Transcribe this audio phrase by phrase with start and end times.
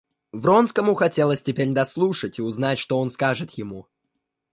[0.31, 3.85] Вронскому хотелось теперь дослушать и узнать, что он скажет ему.